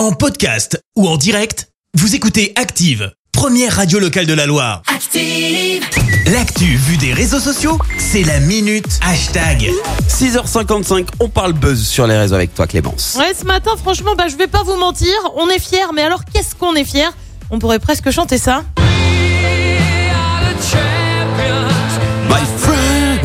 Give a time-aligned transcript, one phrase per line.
[0.00, 4.80] En podcast ou en direct, vous écoutez Active, première radio locale de la Loire.
[4.86, 5.84] Active.
[6.32, 9.70] L'actu vue des réseaux sociaux, c'est la minute hashtag.
[10.08, 13.18] 6h55, on parle buzz sur les réseaux avec toi Clémence.
[13.18, 16.24] Ouais, ce matin, franchement, bah, je vais pas vous mentir, on est fiers, mais alors
[16.24, 17.10] qu'est-ce qu'on est fiers?
[17.50, 18.64] On pourrait presque chanter ça.
[22.26, 23.20] My friends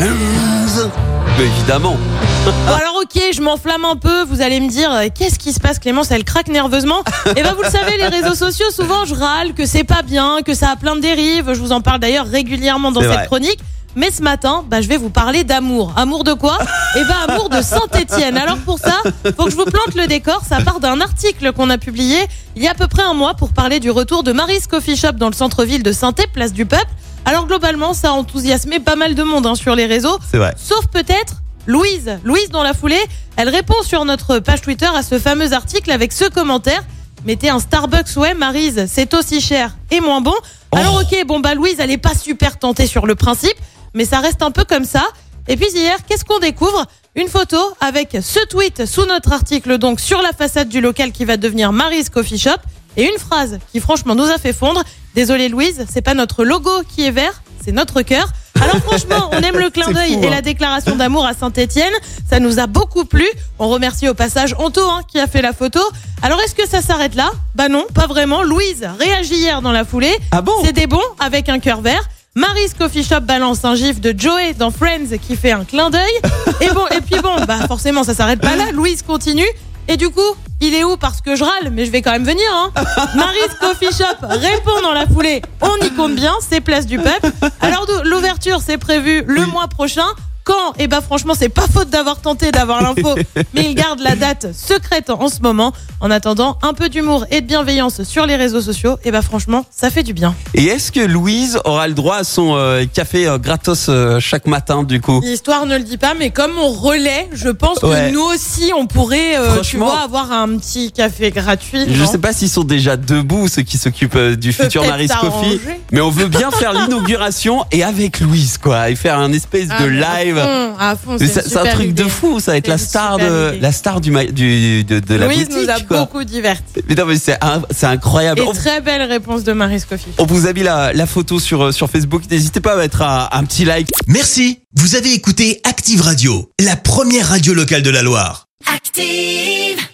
[1.38, 1.96] Mais évidemment
[2.44, 5.60] Bon, alors ok, je m'enflamme un peu, vous allez me dire, euh, qu'est-ce qui se
[5.60, 7.02] passe Clémence, elle craque nerveusement
[7.36, 10.38] Et ben vous le savez, les réseaux sociaux, souvent je râle que c'est pas bien,
[10.44, 13.26] que ça a plein de dérives, je vous en parle d'ailleurs régulièrement dans cette vrai.
[13.26, 13.60] chronique.
[13.94, 15.94] Mais ce matin, bah, je vais vous parler d'amour.
[15.96, 16.58] Amour de quoi?
[16.96, 18.36] Eh ben amour de Saint-Étienne.
[18.36, 18.92] Alors pour ça,
[19.34, 20.42] faut que je vous plante le décor.
[20.46, 22.18] Ça part d'un article qu'on a publié
[22.56, 24.96] il y a à peu près un mois pour parler du retour de Mary's Coffee
[24.96, 26.90] Shop dans le centre-ville de saint place du Peuple.
[27.24, 30.18] Alors globalement, ça a enthousiasmé pas mal de monde hein, sur les réseaux.
[30.30, 30.54] C'est vrai.
[30.58, 31.36] Sauf peut-être
[31.66, 32.18] Louise.
[32.24, 33.02] Louise, dans la foulée,
[33.36, 36.82] elle répond sur notre page Twitter à ce fameux article avec ce commentaire.
[37.24, 40.34] Mettez un Starbucks, ouais, Maryse, c'est aussi cher et moins bon.
[40.72, 43.56] Alors ok, bon bah Louise, elle est pas super tentée sur le principe,
[43.94, 45.04] mais ça reste un peu comme ça.
[45.48, 46.86] Et puis hier, qu'est-ce qu'on découvre?
[47.16, 51.24] Une photo avec ce tweet sous notre article, donc sur la façade du local qui
[51.24, 52.58] va devenir Mary's Coffee Shop,
[52.96, 54.82] et une phrase qui franchement nous a fait fondre.
[55.14, 58.28] Désolé Louise, c'est pas notre logo qui est vert, c'est notre cœur.
[58.60, 60.30] Alors franchement, on aime le clin d'œil et hein.
[60.30, 61.92] la déclaration d'amour à Saint-Étienne.
[62.28, 63.26] Ça nous a beaucoup plu.
[63.58, 65.80] On remercie au passage Anto hein, qui a fait la photo.
[66.22, 67.30] Alors est-ce que ça s'arrête là?
[67.54, 68.42] Bah non, pas vraiment.
[68.42, 70.16] Louise réagit hier dans la foulée.
[70.32, 70.52] Ah bon?
[70.64, 72.02] C'est des bons avec un cœur vert.
[72.34, 76.20] Mary's Coffee Shop balance un gif de Joey dans Friends qui fait un clin d'œil.
[76.60, 78.72] Et bon, et puis bon, bah forcément ça s'arrête pas là.
[78.72, 79.46] Louise continue.
[79.88, 80.20] Et du coup,
[80.60, 82.46] il est où Parce que je râle, mais je vais quand même venir.
[82.52, 82.70] Hein.
[83.14, 85.42] Mary's Coffee Shop répond dans la foulée.
[85.60, 87.30] On y compte bien, c'est place du peuple.
[87.60, 90.06] Alors l'ouverture, c'est prévu le mois prochain.
[90.46, 90.74] Quand?
[90.78, 93.16] Eh ben franchement, c'est pas faute d'avoir tenté d'avoir l'info,
[93.54, 95.72] mais il garde la date secrète en ce moment.
[96.00, 99.64] En attendant, un peu d'humour et de bienveillance sur les réseaux sociaux, et ben franchement,
[99.74, 100.34] ça fait du bien.
[100.54, 104.46] Et est-ce que Louise aura le droit à son euh, café euh, gratos euh, chaque
[104.46, 105.20] matin du coup?
[105.24, 108.10] L'histoire ne le dit pas, mais comme on relaie, je pense Ouais.
[108.10, 111.86] que nous aussi, on pourrait, tu vois, avoir un petit café gratuit.
[111.92, 115.58] Je sais pas s'ils sont déjà debout ceux qui s'occupent du futur Mary's Coffee,
[115.92, 119.82] mais on veut bien faire l'inauguration et avec Louise quoi, et faire un espèce Ah,
[119.82, 119.86] de
[120.36, 120.74] mais à live.
[120.74, 123.48] fond, à fond, Mais c'est un truc de fou, ça va être la star de
[123.50, 123.60] idée.
[123.60, 125.98] la star du, de, de la Louise boutique nous a quoi.
[126.00, 126.82] beaucoup divertis.
[126.88, 128.40] Mais non mais c'est incroyable.
[128.40, 130.12] Et On- très belle réponse de Mary's Coffee.
[130.18, 132.22] On vous a mis la, la photo sur, euh, sur Facebook.
[132.30, 133.88] N'hésitez pas à mettre un, un petit like.
[134.06, 138.46] Merci, vous avez écouté Active Radio, la première radio locale de la Loire.
[138.74, 139.85] Active.